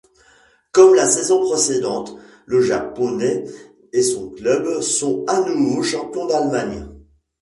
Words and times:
Comme 0.71 0.95
la 0.95 1.05
saison 1.05 1.47
précédente, 1.47 2.15
le 2.47 2.59
Japonais 2.59 3.43
et 3.93 4.01
son 4.01 4.31
club 4.31 4.81
sont 4.81 5.23
à 5.27 5.41
nouveau 5.41 5.83
champion 5.83 6.25
d'Allemagne. 6.25 6.87